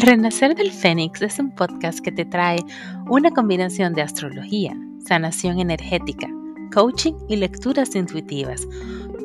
[0.00, 2.56] El Renacer del Fénix es un podcast que te trae
[3.10, 4.74] una combinación de astrología,
[5.06, 6.26] sanación energética,
[6.72, 8.66] coaching y lecturas intuitivas,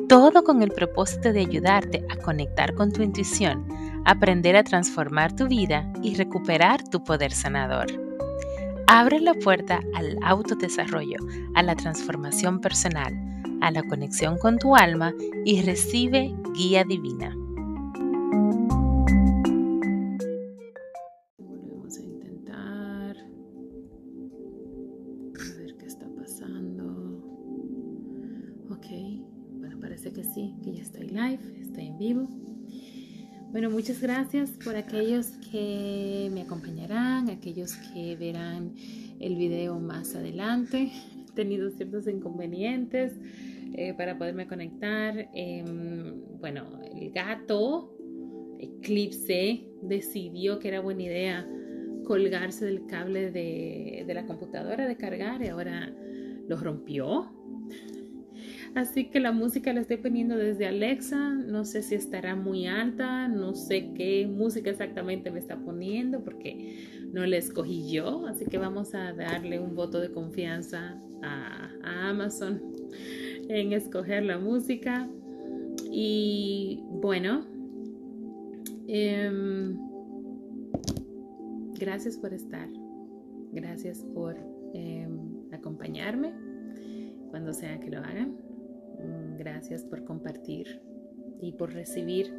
[0.06, 3.66] todo con el propósito de ayudarte a conectar con tu intuición,
[4.04, 7.86] aprender a transformar tu vida y recuperar tu poder sanador.
[8.86, 11.20] Abre la puerta al autodesarrollo,
[11.54, 13.14] a la transformación personal,
[13.62, 15.14] a la conexión con tu alma
[15.46, 17.34] y recibe guía divina.
[31.96, 32.28] Vivo.
[33.52, 38.74] Bueno, muchas gracias por aquellos que me acompañarán, aquellos que verán
[39.18, 40.90] el video más adelante.
[41.30, 43.14] He tenido ciertos inconvenientes
[43.74, 45.30] eh, para poderme conectar.
[45.32, 47.96] Em, bueno, el gato
[48.58, 51.48] Eclipse decidió que era buena idea
[52.04, 55.92] colgarse del cable de, de la computadora de cargar y ahora
[56.48, 57.32] lo rompió.
[58.76, 61.30] Así que la música la estoy poniendo desde Alexa.
[61.30, 67.08] No sé si estará muy alta, no sé qué música exactamente me está poniendo porque
[67.10, 68.26] no la escogí yo.
[68.26, 71.70] Así que vamos a darle un voto de confianza a,
[72.10, 72.60] Amazon
[73.48, 75.08] en escoger la música.
[75.90, 77.46] Y bueno,
[78.88, 79.78] em,
[81.80, 82.68] gracias por estar.
[83.52, 84.36] Gracias por
[84.74, 86.34] em, acompañarme
[87.30, 88.45] cuando sea que lo hagan.
[88.98, 90.80] Mm, gracias por compartir
[91.40, 92.32] y por recibir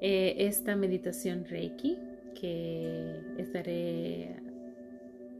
[0.00, 1.98] eh, esta meditación Reiki
[2.40, 4.36] que estaré,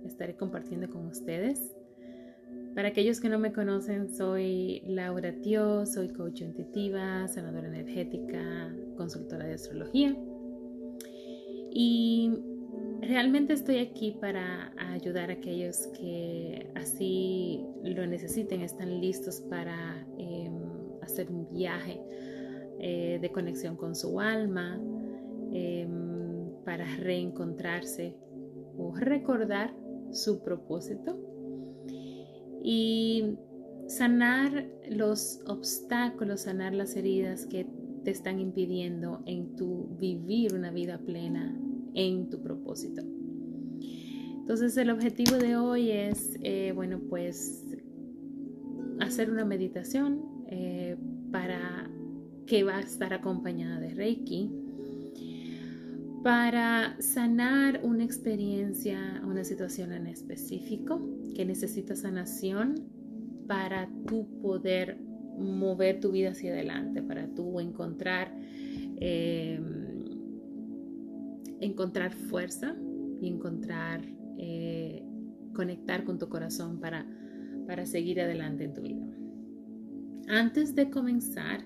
[0.04, 1.74] estaré compartiendo con ustedes.
[2.74, 9.46] Para aquellos que no me conocen, soy Laura Tio, soy coach intuitiva, sanadora energética, consultora
[9.46, 10.16] de astrología.
[11.72, 12.32] Y
[13.02, 20.52] realmente estoy aquí para ayudar a aquellos que así lo necesiten, están listos para em,
[21.02, 22.00] hacer un viaje
[22.78, 24.80] eh, de conexión con su alma,
[25.52, 28.16] em, para reencontrarse
[28.76, 29.74] o recordar
[30.12, 31.18] su propósito.
[32.62, 33.36] Y
[33.86, 37.66] sanar los obstáculos, sanar las heridas que
[38.04, 41.58] te están impidiendo en tu vivir una vida plena
[41.94, 43.02] en tu propósito.
[44.50, 47.64] Entonces el objetivo de hoy es, eh, bueno, pues
[49.00, 50.96] hacer una meditación eh,
[51.30, 51.90] para
[52.46, 54.50] que va a estar acompañada de Reiki
[56.22, 61.00] para sanar una experiencia, una situación en específico
[61.34, 62.74] que necesita sanación
[63.46, 64.98] para tú poder
[65.38, 68.34] mover tu vida hacia adelante, para tú encontrar
[69.00, 69.58] eh,
[71.60, 72.74] encontrar fuerza
[73.20, 74.02] y encontrar,
[74.38, 75.02] eh,
[75.54, 77.06] conectar con tu corazón para,
[77.66, 79.06] para seguir adelante en tu vida.
[80.28, 81.64] Antes de comenzar,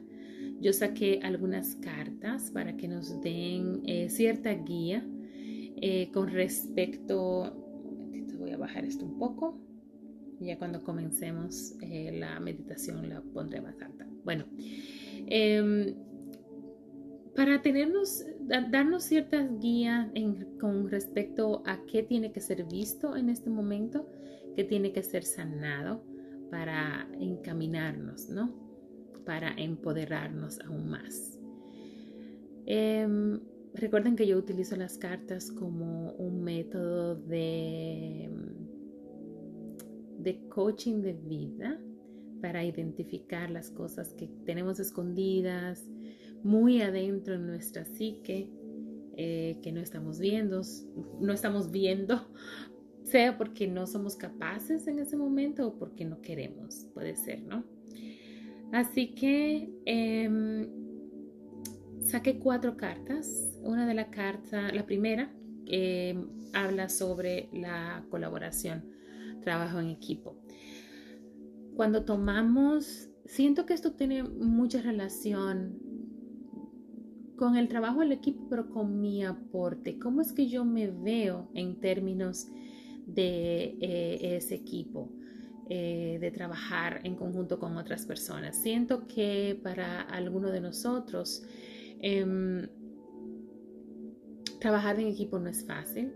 [0.60, 5.06] yo saqué algunas cartas para que nos den eh, cierta guía
[5.80, 7.60] eh, con respecto,
[8.38, 9.60] voy a bajar esto un poco,
[10.40, 14.06] ya cuando comencemos la meditación la pondré más alta.
[14.24, 14.44] Bueno,
[15.26, 15.94] em,
[17.34, 18.24] para tenernos,
[18.70, 20.08] darnos ciertas guías
[20.60, 24.08] con respecto a qué tiene que ser visto en este momento,
[24.54, 26.02] qué tiene que ser sanado
[26.50, 28.54] para encaminarnos, ¿no?
[29.24, 31.40] Para empoderarnos aún más.
[32.66, 33.40] Em,
[33.74, 38.30] recuerden que yo utilizo las cartas como un método de,
[40.18, 41.80] de coaching de vida
[42.40, 45.84] para identificar las cosas que tenemos escondidas,
[46.44, 48.50] muy adentro en nuestra psique
[49.16, 50.60] eh, que no estamos viendo,
[51.20, 52.28] no estamos viendo,
[53.02, 57.64] sea porque no somos capaces en ese momento o porque no queremos, puede ser, ¿no?
[58.72, 60.68] Así que em,
[62.00, 63.56] saqué cuatro cartas.
[63.62, 65.32] Una de la carta, la primera,
[65.66, 68.84] em, habla sobre la colaboración,
[69.42, 70.36] trabajo en equipo.
[71.76, 75.93] Cuando tomamos, siento que esto tiene mucha relación
[77.36, 79.98] con el trabajo del equipo, pero con mi aporte.
[79.98, 82.48] ¿Cómo es que yo me veo en términos
[83.06, 85.10] de eh, ese equipo?
[85.70, 88.54] Eh, de trabajar en conjunto con otras personas.
[88.54, 91.42] Siento que para alguno de nosotros
[92.02, 92.68] em,
[94.60, 96.12] trabajar en equipo no es fácil.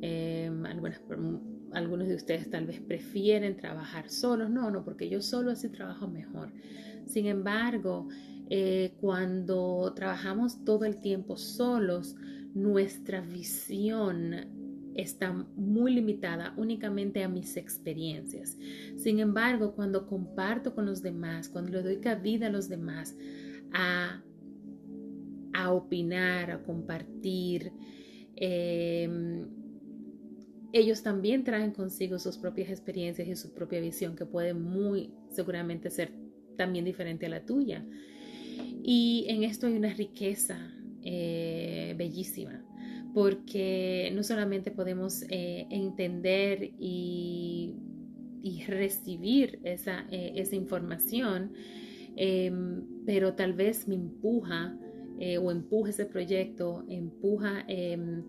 [0.00, 0.64] Em,
[1.72, 4.50] algunos de ustedes tal vez prefieren trabajar solos.
[4.50, 6.50] No, no, porque yo solo así trabajo mejor.
[7.06, 8.08] Sin embargo,
[8.50, 12.16] eh, cuando trabajamos todo el tiempo solos,
[12.54, 14.34] nuestra visión
[14.94, 18.58] está muy limitada únicamente a mis experiencias.
[18.96, 23.16] Sin embargo, cuando comparto con los demás, cuando le doy cabida a los demás
[23.72, 24.22] a,
[25.54, 27.72] a opinar, a compartir,
[28.36, 29.46] em,
[30.72, 35.90] ellos también traen consigo sus propias experiencias y su propia visión que puede muy seguramente
[35.90, 36.12] ser
[36.56, 37.84] también diferente a la tuya.
[38.82, 40.58] Y en esto hay una riqueza
[41.04, 42.64] eh, bellísima,
[43.14, 47.74] porque no solamente podemos eh, entender y,
[48.66, 51.52] recibir esa, eh, esa información,
[52.16, 54.76] em, pero tal vez me empuja
[55.40, 58.24] o empuja ese proyecto, empuja em,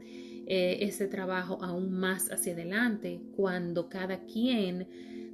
[0.45, 4.87] ese trabajo aún más hacia adelante cuando cada quien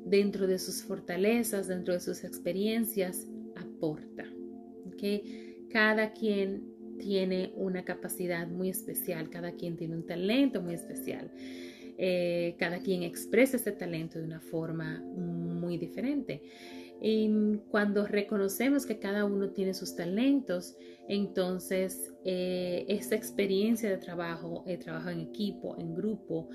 [0.05, 3.27] dentro de sus fortalezas, dentro de sus experiencias,
[3.57, 4.28] aporta.
[5.69, 11.31] Cada quien tiene una capacidad muy especial, cada quien tiene un talento muy especial.
[12.01, 16.41] Eh, cada quien expresa ese talento de una forma muy diferente.
[17.01, 17.29] Y
[17.69, 20.77] cuando reconocemos que cada uno tiene sus talentos,
[21.09, 26.47] entonces eh, esa experiencia de trabajo, el trabajo en equipo, en grupo,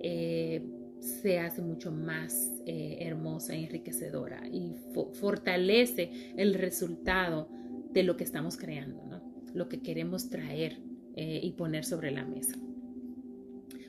[0.00, 0.62] eh,
[0.98, 4.74] se hace mucho más hermosa enriquecedora y
[5.12, 7.48] fortalece el resultado
[7.96, 9.22] de lo que estamos creando, ¿no?
[9.54, 10.78] lo que queremos traer
[11.14, 12.54] eh, y poner sobre la mesa.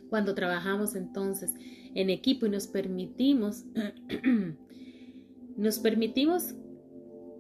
[0.10, 1.54] Cuando trabajamos entonces
[1.94, 3.66] en equipo y nos permitimos,
[5.58, 6.56] nos permitimos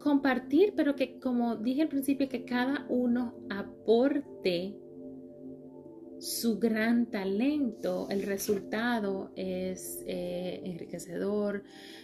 [0.02, 4.78] compartir, pero que como dije al principio, que cada uno aporte
[6.19, 11.64] su gran talento, el resultado es eh, enriquecedor,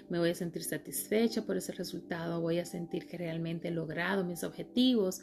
[0.10, 4.24] me voy a sentir satisfecha por ese resultado, voy a sentir que realmente he logrado
[4.24, 5.22] mis objetivos,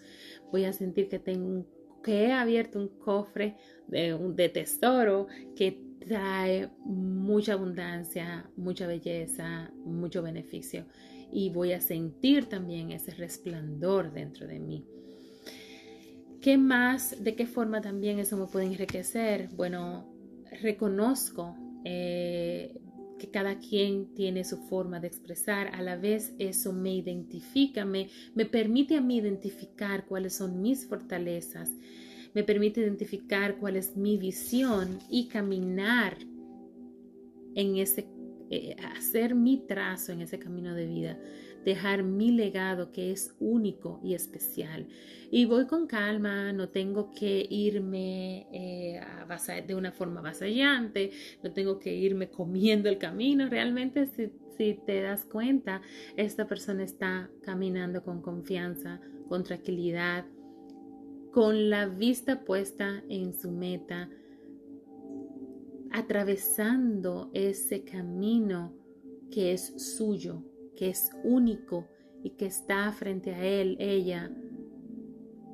[0.51, 1.67] voy a sentir que tengo
[2.03, 3.57] que he abierto un cofre
[3.87, 10.87] de, de tesoro que trae mucha abundancia, mucha belleza, mucho beneficio
[11.31, 14.87] y voy a sentir también ese resplandor dentro de mí.
[16.41, 17.23] ¿Qué más?
[17.23, 19.51] ¿De qué forma también eso me puede enriquecer?
[19.57, 20.11] Bueno,
[20.63, 21.55] reconozco
[21.85, 22.81] eh,
[23.19, 28.09] que cada quien tiene su forma de expresar, a la vez eso me identifica, me,
[28.35, 31.71] me permite a mí identificar cuáles son mis fortalezas,
[32.33, 36.17] me permite identificar cuál es mi visión y caminar
[37.55, 38.09] en ese,
[38.49, 41.19] eh, hacer mi trazo en ese camino de vida
[41.65, 44.87] dejar mi legado que es único y especial.
[45.31, 49.01] Y voy con calma, no tengo que irme eh,
[49.67, 51.13] de una forma avasallante,
[51.43, 53.49] no tengo que irme comiendo el camino.
[53.49, 55.83] Realmente si, si te das cuenta,
[56.17, 60.25] esta persona está caminando con confianza, con tranquilidad,
[61.33, 64.09] con la vista puesta en su meta,
[65.93, 68.75] atravesando ese camino
[69.31, 70.43] que es suyo,
[70.81, 71.87] que es único
[72.25, 74.35] y que está frente a él, ella,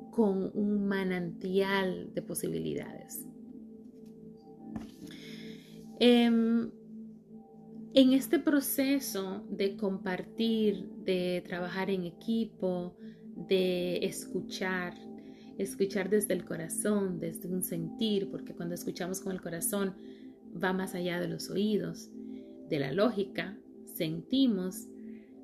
[0.09, 3.25] con un manantial de posibilidades.
[5.99, 6.71] Em,
[7.93, 12.95] en este proceso de compartir, de trabajar en equipo,
[13.35, 14.93] de escuchar,
[15.57, 19.93] escuchar desde el corazón, desde un sentir, porque cuando escuchamos con el corazón
[20.63, 22.09] va más allá de los oídos,
[22.69, 23.57] de la lógica,
[23.93, 24.87] sentimos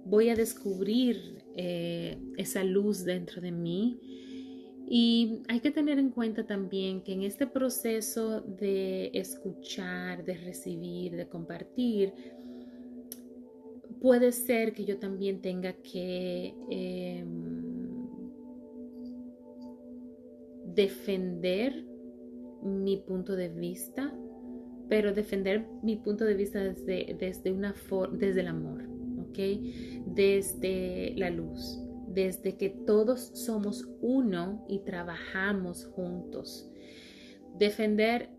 [0.05, 3.99] voy a descubrir eh, esa luz dentro de mí.
[4.85, 11.15] Y hay que tener en cuenta también que en este proceso de escuchar, de recibir,
[11.15, 12.13] de compartir,
[14.01, 17.63] puede ser que yo también tenga que em,
[20.75, 21.85] defender
[22.61, 24.13] mi punto de vista,
[24.89, 27.73] pero defender mi punto de vista desde, desde, una
[28.11, 28.92] desde el amor.
[30.05, 36.69] Desde la luz, desde que todos somos uno y trabajamos juntos.
[37.57, 38.29] Defender,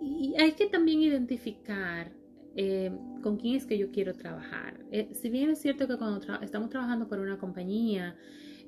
[0.00, 2.12] y hay que también identificar
[2.56, 2.90] eh,
[3.22, 4.80] con quién es que yo quiero trabajar.
[4.90, 8.16] Eh, si bien es cierto que cuando estamos trabajando por una compañía,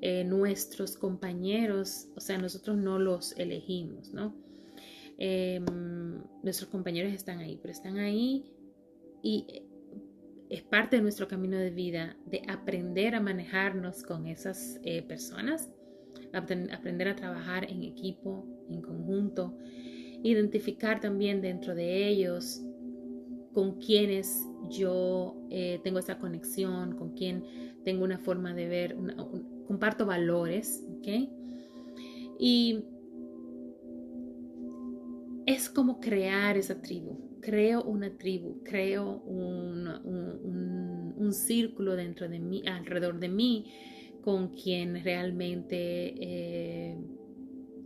[0.01, 4.37] eh, nuestros compañeros, o sea, nosotros no los elegimos, ¿no?
[5.17, 8.53] Em, nuestros compañeros están ahí, pero están ahí
[9.23, 9.47] y
[10.51, 15.71] es parte de nuestro camino de vida de aprender a manejarnos con esas eh, personas,
[16.33, 19.57] aprender a trabajar en equipo, en conjunto,
[20.23, 22.63] identificar también dentro de ellos
[23.53, 27.45] con quienes yo eh, tengo esa conexión, con quien
[27.85, 28.97] tengo una forma de ver,
[29.67, 31.09] comparto valores, ¿ok?
[32.39, 32.85] Y
[35.47, 37.28] es como crear esa tribu.
[37.41, 39.89] Creo una tribu, creo un,
[41.33, 43.73] círculo dentro de mí, alrededor de mí,
[44.23, 46.97] con quien realmente eh,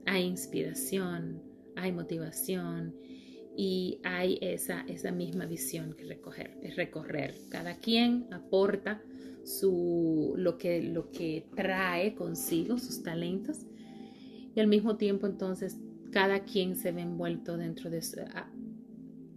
[0.06, 1.42] hay inspiración,
[1.74, 2.94] hay motivación
[3.56, 7.34] y hay esa, esa misma visión que recoger, recorrer.
[7.50, 9.02] Cada quien aporta
[9.44, 13.66] su, lo, que, lo que trae consigo, sus talentos,
[14.54, 15.78] y al mismo tiempo entonces
[16.12, 18.02] cada quien se ve envuelto dentro de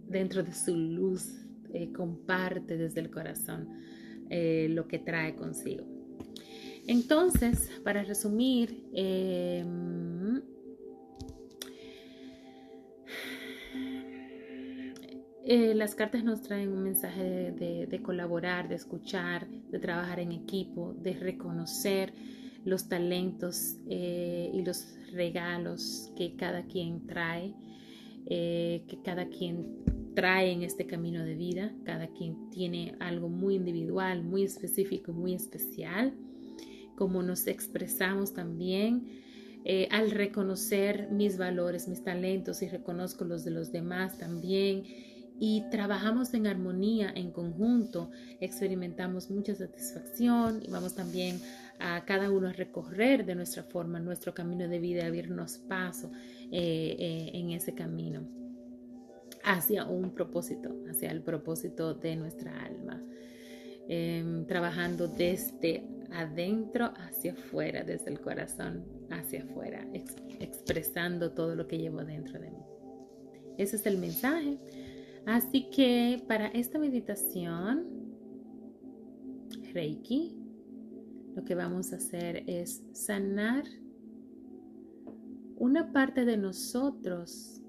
[0.08, 3.68] dentro de su luz, eh, comparte desde el corazón
[4.30, 5.84] eh, lo que trae consigo.
[6.86, 10.40] Entonces, para resumir, em,
[15.44, 20.94] eh, las cartas nos traen un mensaje de, colaborar, de escuchar, de trabajar en equipo,
[20.94, 22.12] de reconocer
[22.64, 27.54] los talentos y los regalos que cada quien trae,
[28.26, 31.72] eh, que cada quien trae en este camino de vida.
[31.84, 36.14] Cada quien tiene algo muy individual, muy específico, muy especial.
[36.96, 39.06] Como nos expresamos también
[39.64, 44.84] eh, al reconocer mis valores, mis talentos y reconozco los de los demás también
[45.38, 51.40] y trabajamos en armonía, en conjunto, experimentamos mucha satisfacción y vamos también
[51.78, 56.10] a cada uno recorrer de nuestra forma nuestro camino de vida, abrirnos paso
[56.50, 58.26] eh, eh, en ese camino
[59.44, 63.00] hacia un propósito, hacia el propósito de nuestra alma,
[63.88, 69.86] em, trabajando desde adentro hacia afuera, desde el corazón hacia afuera,
[70.40, 72.64] expresando todo lo que llevo dentro de mí.
[73.56, 74.58] Ese es el mensaje.
[75.26, 77.86] Así que para esta meditación,
[79.72, 80.45] Reiki,
[81.36, 83.64] lo que vamos a hacer es sanar
[85.56, 87.62] una parte de nosotros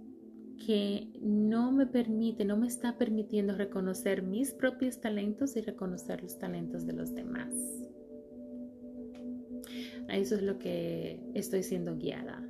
[0.65, 6.39] que no me permite, no me está permitiendo reconocer mis propios talentos y reconocer los
[6.39, 7.53] talentos de los demás.
[10.07, 12.41] A eso es lo que estoy siendo guiada,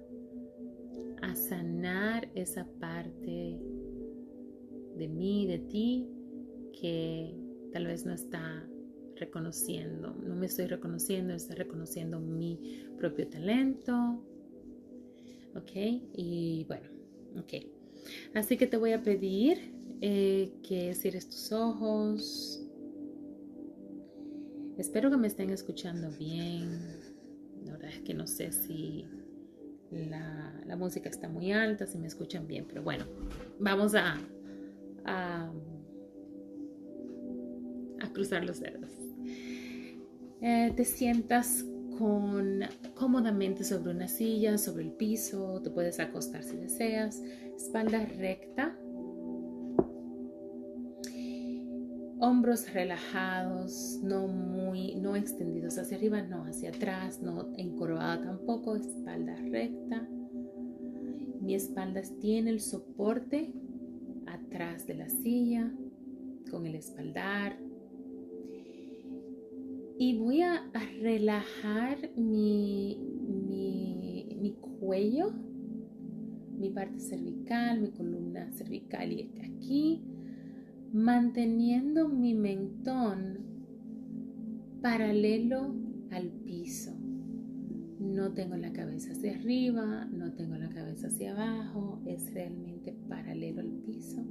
[1.24, 3.60] a sanar esa parte
[4.96, 6.08] de mí, de ti,
[6.80, 7.36] que
[7.74, 8.68] tal vez no está
[9.20, 14.24] reconociendo, no me estoy reconociendo, estoy reconociendo mi propio talento.
[15.56, 15.72] ¿Ok?
[16.14, 16.90] Y bueno,
[17.40, 17.54] ok.
[18.34, 22.64] Así que te voy a pedir eh, que cierres tus ojos.
[24.78, 27.00] Espero que me estén escuchando bien.
[27.66, 29.06] La verdad es que no sé si
[29.92, 33.06] la, música está muy alta, si me escuchan bien, pero bueno,
[33.60, 34.18] vamos a,
[35.06, 35.52] a,
[38.14, 38.90] cruzar los dedos.
[40.42, 41.66] Eh, te sientas
[41.98, 42.62] con,
[42.94, 47.22] cómodamente sobre una silla, sobre el piso, te puedes acostar si deseas,
[47.56, 48.78] espalda recta,
[52.20, 59.36] hombros relajados, no muy, no extendidos hacia arriba, no hacia atrás, no encorvada tampoco, espalda
[59.36, 60.08] recta.
[61.42, 63.54] Mi espalda tiene el soporte
[64.26, 65.72] atrás de la silla,
[66.52, 67.58] con el espaldar.
[70.00, 70.70] Y voy a,
[71.02, 72.98] relajar mi,
[74.40, 75.34] mi, cuello,
[76.56, 80.04] mi parte cervical, mi columna cervical y aquí,
[80.94, 83.40] manteniendo mi mentón
[84.82, 85.76] paralelo
[86.12, 86.92] al piso.
[88.00, 93.62] No tengo la cabeza hacia arriba, no tengo la cabeza hacia abajo, es realmente paralelo
[93.62, 94.24] al piso.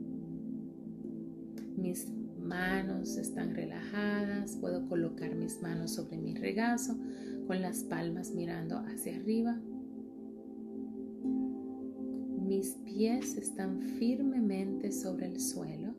[1.76, 2.06] Mis
[2.46, 6.96] manos están relajadas, puedo colocar mis manos sobre mi regazo
[7.46, 9.60] con las palmas mirando hacia arriba.
[12.46, 15.94] Mis pies están firmemente sobre el suelo,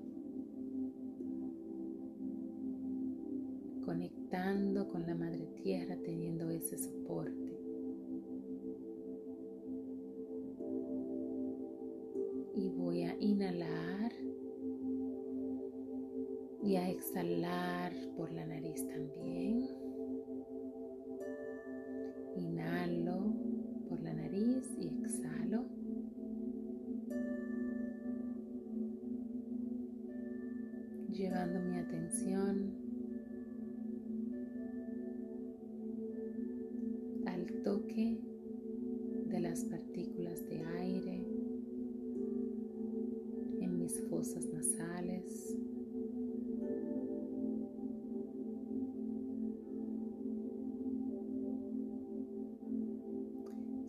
[3.85, 7.57] conectando con la madre tierra, teniendo ese soporte.
[12.57, 13.96] y voy a inhalar
[16.67, 19.69] y a exhalar por la nariz también.
[22.35, 23.33] Inhalo
[23.87, 25.63] por la nariz y exhalo.
[31.09, 32.76] Llevando mi atención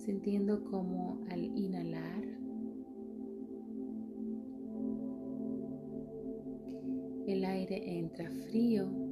[0.08, 2.24] sintiendo como al inhalar.
[7.26, 9.07] El aire entra frío.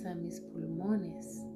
[0.00, 1.46] A mis pulmones.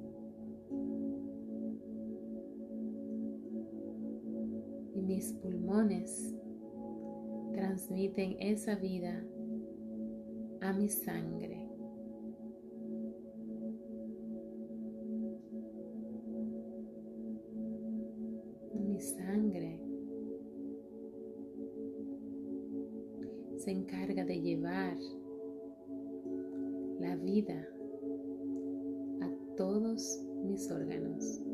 [4.93, 6.35] Y mis pulmones
[7.53, 9.25] transmiten esa vida
[10.61, 11.67] a mi sangre.
[18.75, 19.81] Mi sangre
[23.57, 24.95] se encarga de llevar
[26.99, 27.67] la vida
[29.57, 31.46] todos mis órganos.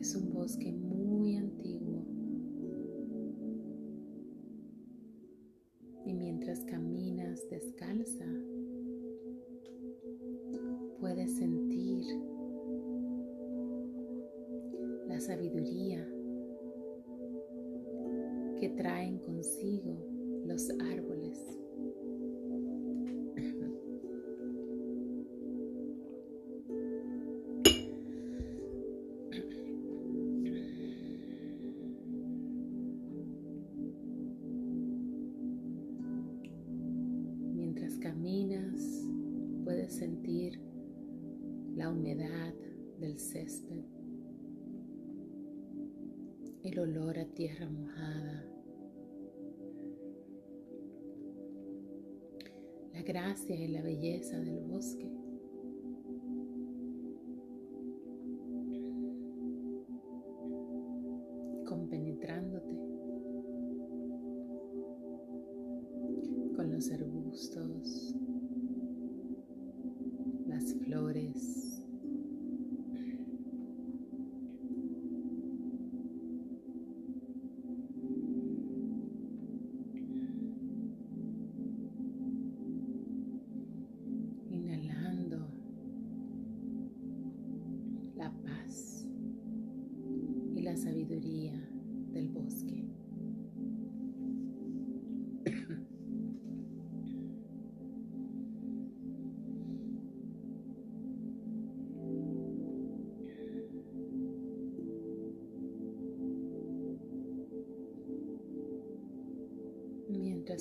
[0.00, 2.02] Es un bosque muy antiguo.
[6.06, 8.24] Y mientras caminas descalza,
[10.98, 12.02] puedes sentir
[15.06, 16.08] la sabiduría
[18.58, 19.98] que traen consigo
[20.46, 21.38] los árboles.
[70.90, 71.59] Flores,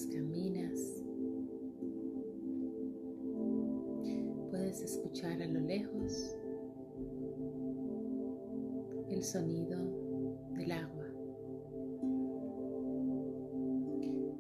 [0.08, 1.04] Caminas,
[4.50, 6.38] puedes escuchar a lo lejos
[9.10, 9.78] el sonido
[10.56, 11.06] del agua,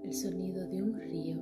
[0.03, 1.41] el sonido de un río.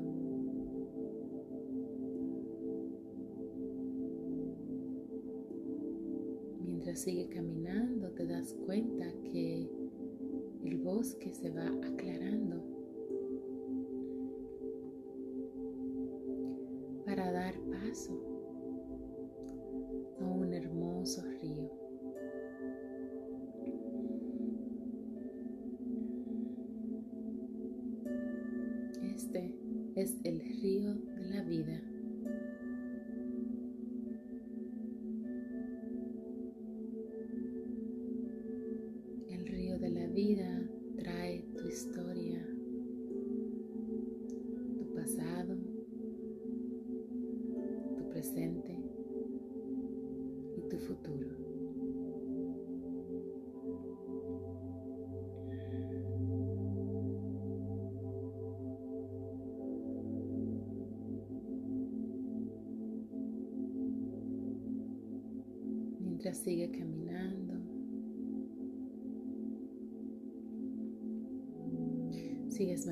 [6.64, 9.70] Mientras sigue caminando te das cuenta que
[10.64, 12.77] el bosque se va aclarando
[17.98, 18.27] coração.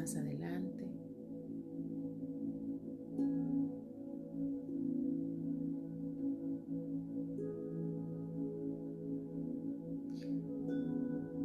[0.05, 0.87] Más adelante.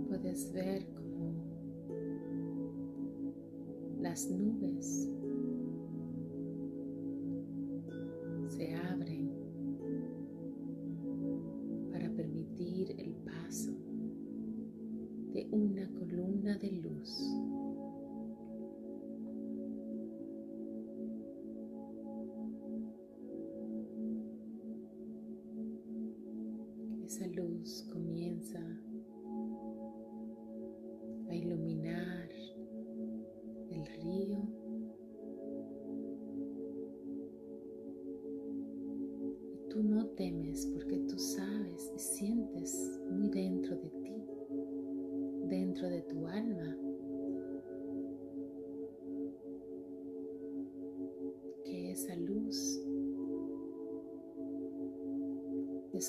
[0.08, 1.32] Puedes ver como
[3.98, 5.08] las nubes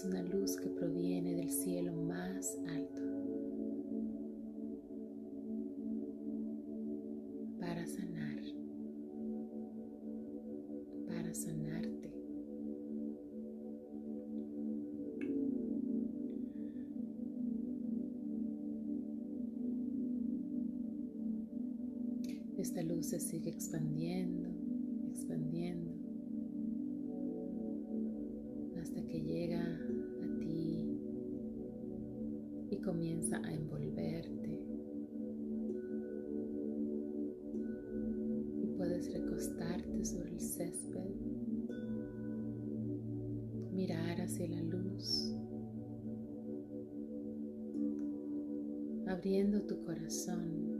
[0.06, 3.02] una luz que proviene del cielo más alto
[7.60, 8.42] para sanar,
[11.08, 12.14] para sanarte.
[22.58, 24.50] Esta luz se sigue expandiendo,
[25.12, 25.91] expandiendo,
[49.22, 50.71] abriendo tu corazón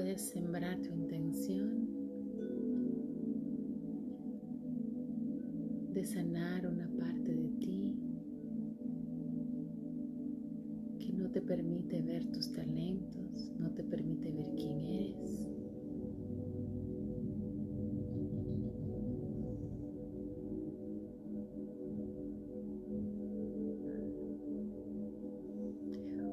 [0.00, 1.86] puedes sembrar tu intención
[5.92, 7.98] de sanar una parte de ti
[10.98, 15.46] que no te permite ver tus talentos, no te permite ver quién eres.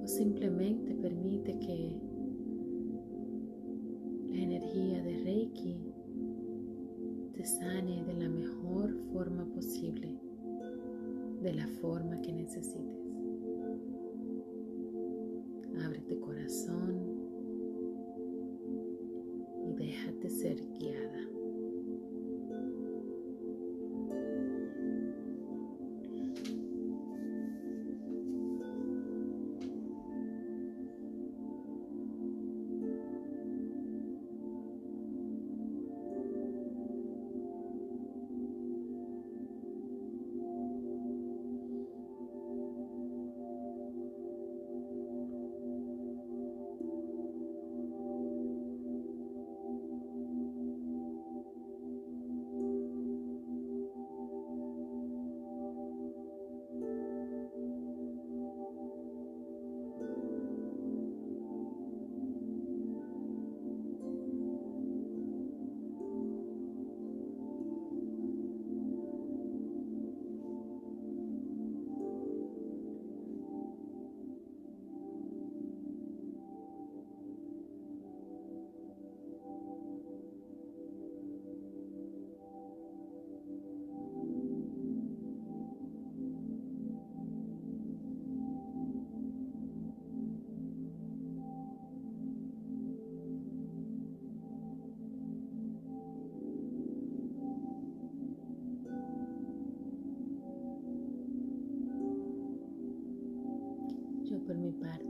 [0.02, 2.07] O simplemente permite que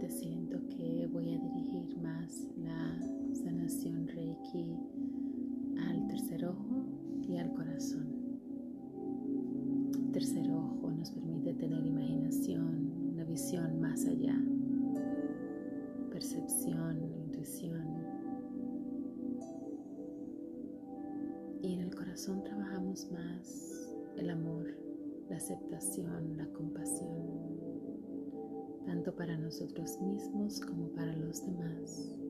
[0.09, 2.99] siento que voy a dirigir más la
[3.33, 4.75] sanación Reiki
[5.79, 6.85] al tercer ojo
[7.27, 8.07] y al corazón.
[9.95, 14.39] El tercer ojo nos permite tener imaginación, una visión más allá,
[16.11, 17.85] percepción, intuición.
[21.61, 24.67] Y en el corazón trabajamos más el amor,
[25.29, 27.36] la aceptación, la compasión,
[28.97, 32.26] tanto para nosotros mismos como para los demás.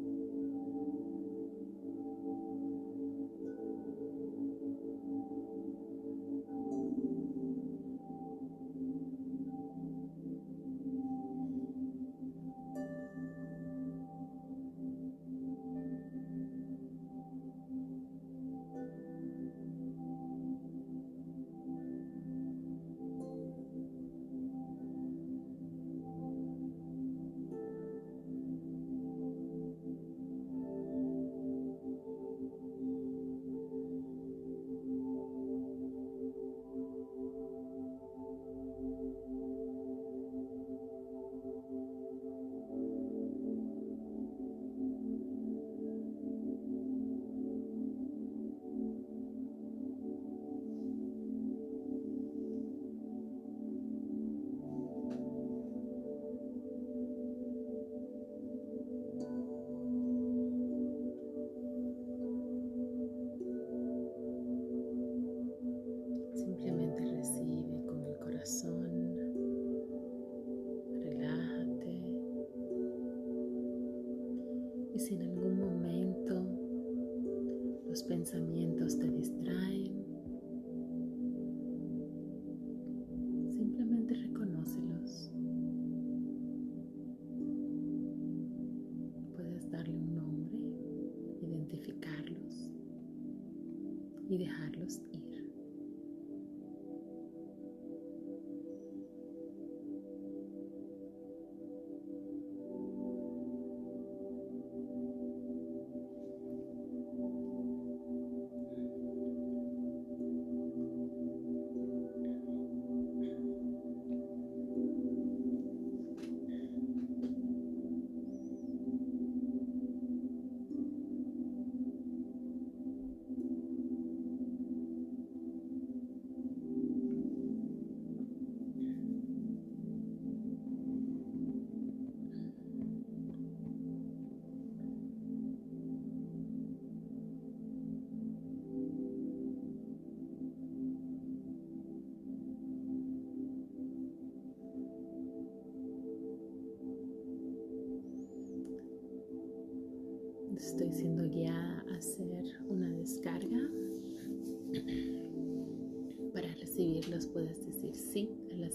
[94.29, 95.26] Y dejarlos ir.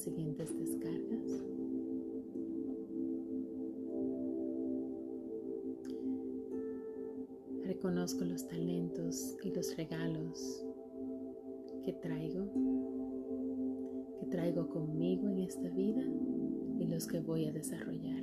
[0.02, 1.42] Siguientes descargas.
[7.64, 10.64] Reconozco los talentos y los regalos
[11.84, 12.46] que traigo,
[14.20, 16.04] que traigo conmigo en esta vida
[16.78, 18.22] y los que voy a desarrollar.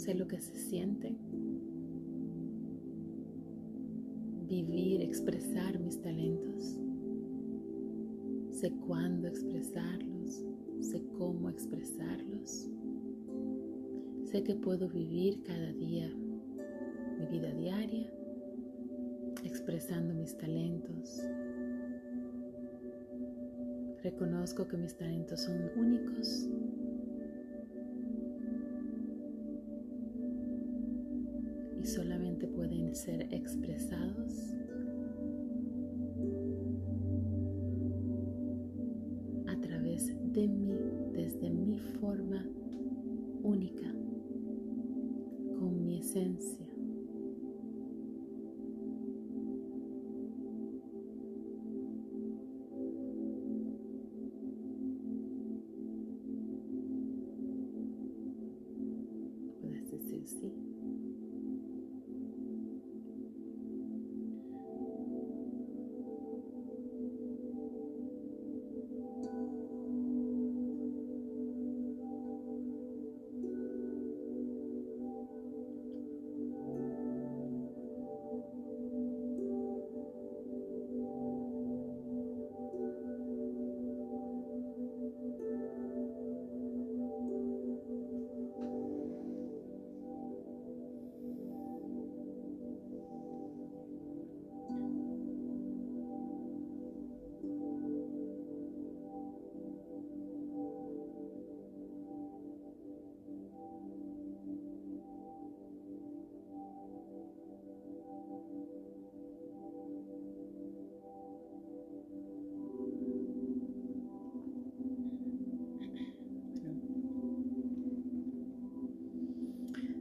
[0.00, 1.14] sé lo que se siente.
[4.50, 6.76] Vivir, expresar mis talentos.
[8.50, 10.44] Sé cuándo expresarlos,
[10.80, 12.68] sé cómo expresarlos.
[14.24, 16.12] Sé que puedo vivir cada día
[17.16, 18.12] mi vida diaria
[19.44, 21.22] expresando mis talentos.
[24.02, 26.48] Reconozco que mis talentos son únicos
[33.30, 34.56] expresados
[39.46, 40.78] a través de mí,
[41.12, 42.44] desde mi forma
[43.42, 43.92] única,
[45.58, 46.66] con mi esencia.
[59.60, 60.69] Puedes decir sí.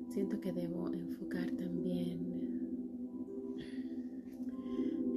[0.09, 2.17] Siento que debo enfocar también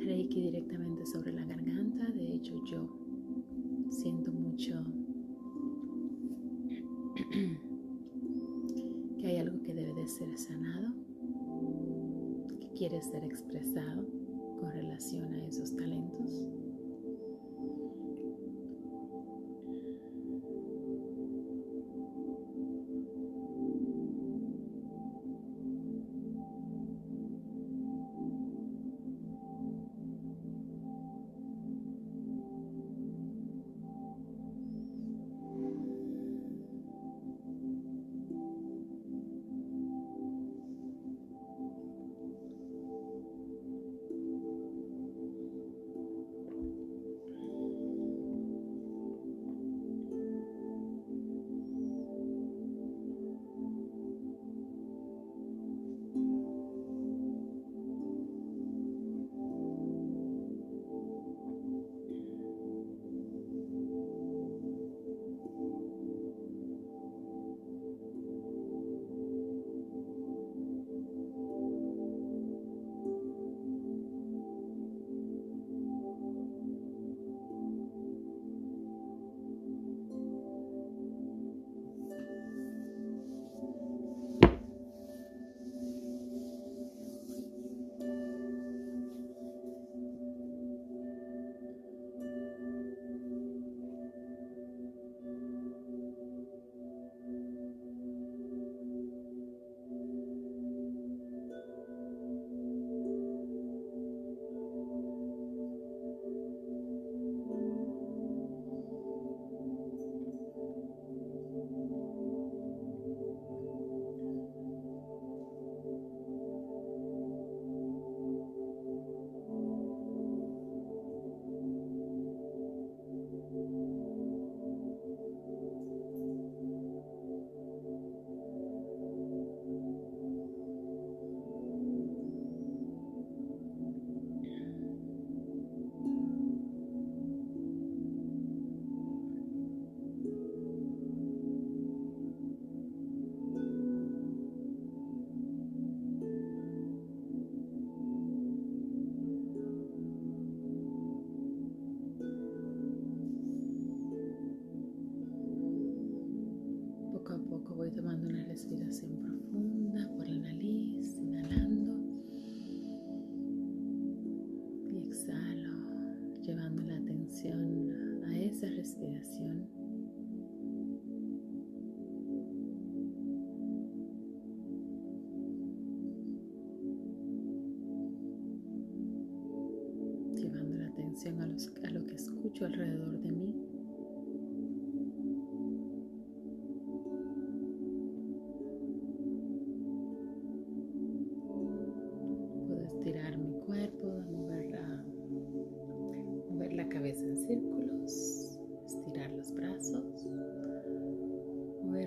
[0.04, 2.10] Reiki directamente sobre la garganta.
[2.10, 2.90] De hecho, yo
[3.88, 4.84] siento mucho
[9.18, 10.92] que hay algo que debe de ser sanado,
[12.60, 14.06] que quiere ser expresado
[14.60, 16.50] con relación a esos talentos.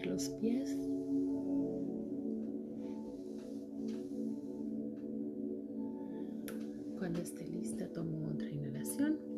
[0.06, 0.78] Los pies.
[6.98, 9.35] Cuando esté lista, tomo otra inhalación.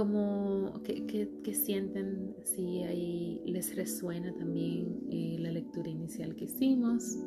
[0.00, 7.18] Cómo, qué, sienten, si ahí les resuena también eh, la lectura inicial que hicimos.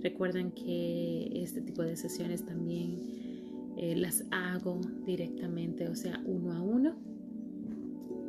[0.00, 3.00] Recuerden que este tipo de sesiones también
[3.76, 6.94] eh, las hago directamente, o sea, uno a uno.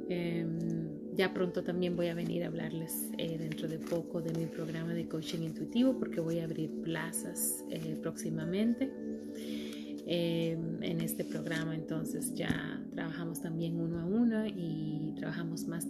[0.10, 4.48] Em, ya pronto también voy a venir a hablarles eh, dentro de poco de mi
[4.48, 8.92] programa de coaching intuitivo porque voy a abrir plazas eh, próximamente.
[10.06, 15.88] Eh, en este programa entonces ya trabajamos también uno a uno y trabajamos más,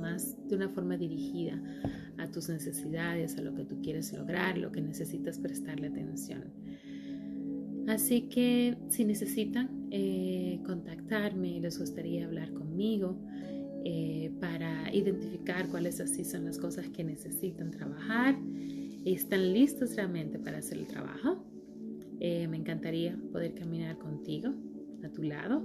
[0.00, 1.62] más de una forma dirigida
[2.18, 6.44] a tus necesidades, a lo que tú quieres lograr, lo que necesitas prestarle atención.
[7.88, 9.68] Así que si necesitan
[10.64, 13.18] contactarme, les gustaría hablar conmigo,
[13.86, 18.34] eh, para identificar cuáles así son las cosas que necesitan trabajar
[19.04, 21.43] están listos realmente para hacer el trabajo.
[22.20, 24.52] Eh, me encantaría poder caminar contigo,
[25.04, 25.62] a tu lado.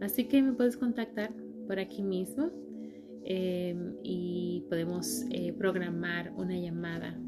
[0.00, 1.32] Así que me puedes contactar
[1.66, 2.50] por aquí mismo
[3.24, 7.18] em, y podemos eh, programar una llamada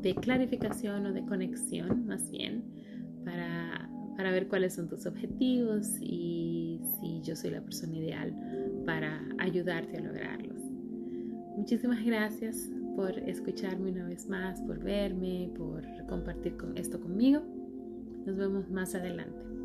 [0.00, 2.64] de clarificación o de conexión más bien
[3.24, 8.34] para, para ver cuáles son tus objetivos y si yo soy la persona ideal
[8.86, 10.58] para ayudarte a lograrlos.
[11.56, 17.42] Muchísimas gracias por escucharme una vez más, por verme, por compartir esto conmigo.
[18.26, 19.59] Nos vemos más adelante.